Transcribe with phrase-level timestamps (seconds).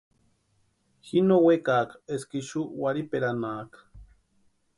[1.05, 3.79] Ji no wekaaka eska ixu warhiperanhaaka.